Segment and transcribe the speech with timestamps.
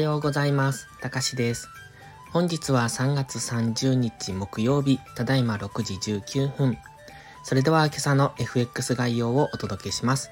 [0.00, 0.88] ようございます。
[1.00, 1.68] たかしです。
[2.32, 6.78] 本日は3月30日木曜日、ただいま6時19分。
[7.42, 10.30] それでは今朝の FX 概要をお届けします。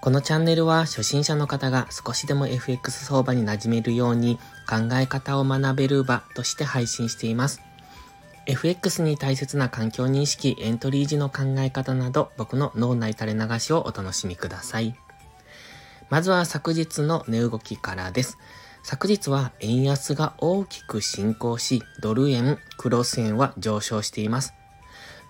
[0.00, 4.38] このチャンネルは初心者の方が少しでも FX 相場に馴染めるように
[4.68, 7.62] 考え方を学べる場として配信しています。
[8.46, 14.94] FX に大切な環境認識、エントリー時の考え方など僕の脳内垂れ流しをお楽しみください。
[16.10, 18.38] まずは昨日の値動きからです。
[18.84, 24.52] 昨日は円安が大きく進行し、ドル円、クロス円は上昇しています。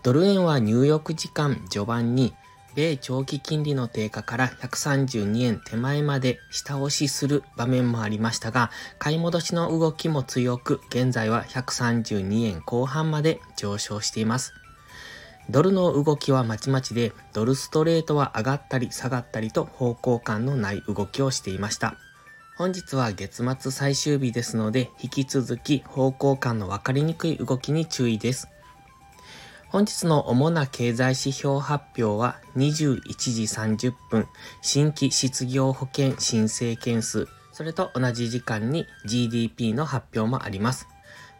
[0.02, 2.34] ドル円は入浴時間序盤に、
[2.74, 14.52] 米長期金利の低下から132円手前まで下押しする場面もありましたが、買い戻しの動きも強く、現在は132円後半まで上昇しています。
[15.48, 21.94] ドルの動きはまちまちで、ドルストレートは上がったり下がったりと方向感のない動きをしていました。
[22.56, 28.48] 本日は月末最終日ですので、引き続き方向感の分かりにくい動きに注意です。
[29.70, 34.28] 本日の主な経済指標発表は21時30分、
[34.62, 40.86] 新規失業保険申請件数、それと同じ時間に GDP の発表もあります。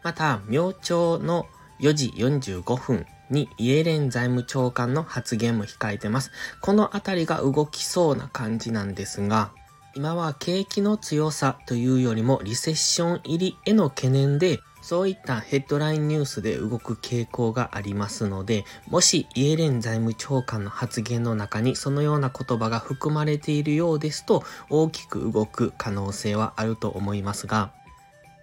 [0.03, 1.47] また、明朝の
[1.79, 6.31] 4時45分にイエレン財務長官の発言も控えてます。
[6.59, 9.53] このあたりが動きそうな感じなんですが、
[9.95, 27.71] 今は景気の強さというよりもリセッション入りへの懸念で、そういったヘッドラインニュースで動く傾向がありますので、もしイエレン財務長官の発言の中にそのような言葉が含まれているようですと、大きく動く可能性はあると思いますが、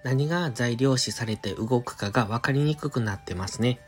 [0.04, 3.78] 何が材料視されて動くかが分かりにくくなってますね。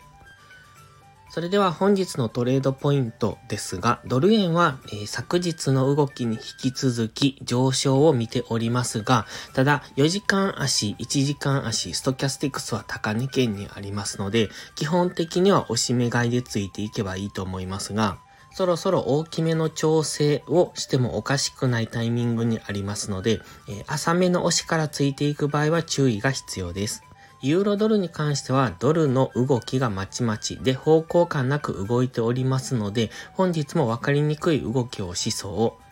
[1.34, 18.18] それでは本日のトレードポイントですが、ドル円は、えー、昨日の動きに引き続き上昇を見ておりますが、ただ4時間足、1時間足、ストキャスティクスは高値圏にありますので、基本的には押し目買いでついていけばいいと思いますが、
[18.52, 27.02] そろそろ大きめの調整をしてもおかしくないタイミングにありますので、えー、浅めの押しからついていく場合は注意が必要です。
[27.46, 35.82] ユーロドルに関してはドルの動きがまちまちで方向感なく動いておりますので本日も分かりにくい動きをしそう。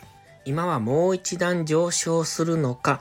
[0.46, 3.00] 今はもう一段上昇するのか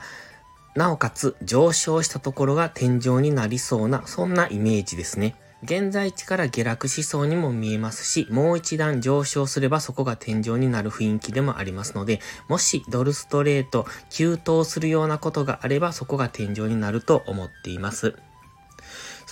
[0.74, 5.34] なおかつ上昇したところが天井になりそうなそんなイメージですね。
[5.62, 18.14] 現在地から下落しそうにも見えますし、もう一段上昇すればそこが天井になる雰囲気でもありますので、もしドルストレート急騰するようなことがあればそこが天井になると思っています。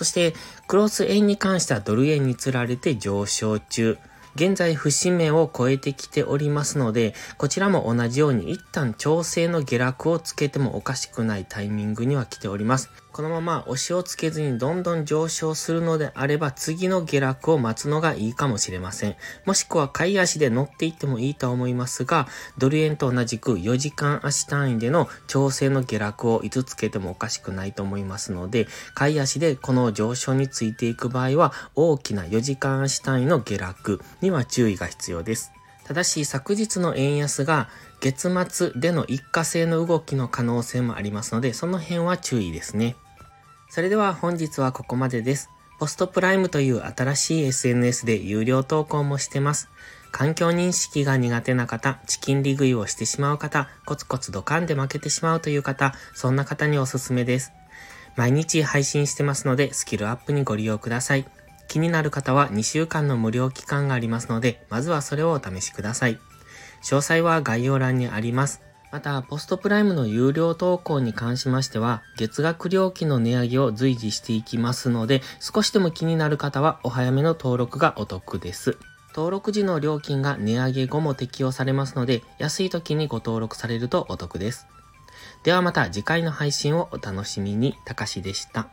[0.01, 0.33] そして、
[0.67, 3.99] クロス円に関してはドル円につられて上昇中。
[4.35, 12.89] 現在節目を超えてきておりますので、こちらも同じように一旦調整の下落をつけてもおかしくないタイミングには来ております。
[13.13, 19.17] このまま押しをつけずにどんどん上昇するのであれば次の下落を待つのがいいかもしれません。
[19.45, 22.29] もしくは買い足で乗っていってもいいと思いますが、
[22.59, 35.53] ドル円と同じく4時間足単位での調整の下落をいつつけてもおかしくないと思いますので、買い足でこの上昇についていく場合は大きな4時間足単位の下落には注意が必要です。
[35.91, 37.69] ただし昨日の円安が
[37.99, 42.95] 月末での一過性の動きの可能性もありますので、その辺は注意ですね。
[43.71, 45.51] それでは本日はここまでです。
[45.81, 49.69] ポストプライムという新しい SNS で有料投稿もしてます。
[50.13, 57.51] 環境認識が苦手な方、チキン利食いをしてしまう方、コツコツドカンで負けてしまうという方、そんな方におすすめです。
[58.15, 61.27] 毎日配信してますので、スキルアップにご利用ください。
[61.71, 66.19] 気になる方は2週間の無料期間がありますので、まずはそれをお試しください。
[66.83, 68.61] 詳細は概要欄にあります。
[68.91, 78.77] また、ポストプライムの有料投稿に関しましては、月額料金の値上げを随時していきますので、少しでも気になる方はお早めの登録がお得です。
[79.15, 84.67] 登録時の料金が値上げ後も適用されますので、安い時にご登録されるとお得です。
[85.45, 88.71] ではまた次回の配信をお楽しみに、たかしでした。